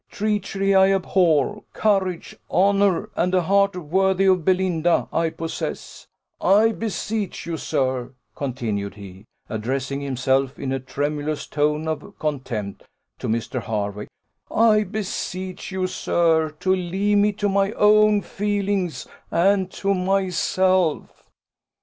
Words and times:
Treachery 0.09 0.73
I 0.73 0.91
abhor; 0.93 1.63
courage, 1.73 2.35
honour, 2.49 3.11
and 3.15 3.35
a 3.35 3.43
heart 3.43 3.75
worthy 3.75 4.25
of 4.25 4.43
Belinda, 4.43 5.07
I 5.13 5.29
possess. 5.29 6.07
I 6.41 6.71
beseech 6.71 7.45
you, 7.45 7.55
sir," 7.55 8.13
continued 8.35 8.95
he, 8.95 9.25
addressing 9.47 10.01
himself, 10.01 10.57
in 10.57 10.71
a 10.71 10.79
tremulous 10.79 11.45
tone 11.45 11.87
of 11.87 12.17
contempt, 12.17 12.83
to 13.19 13.27
Mr. 13.27 13.61
Hervey, 13.61 14.07
"I 14.49 14.85
beseech 14.85 15.71
you, 15.71 15.85
sir, 15.85 16.49
to 16.61 16.75
leave 16.75 17.19
me 17.19 17.31
to 17.33 17.47
my 17.47 17.71
own 17.73 18.21
feelings 18.23 19.05
and 19.29 19.69
to 19.73 19.93
myself." 19.93 21.29